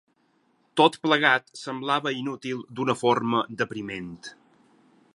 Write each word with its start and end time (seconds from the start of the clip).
Tot 0.79 0.97
plegat 1.03 1.53
semblava 1.65 2.15
inútil 2.23 2.65
d'una 2.79 2.99
forma 3.05 3.45
depriment. 3.63 4.13